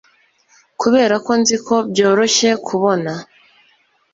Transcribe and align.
kuberako 0.79 1.31
nzi 1.41 1.55
ko 1.65 1.75
byoroshye 1.91 2.49
kubona 2.67 3.11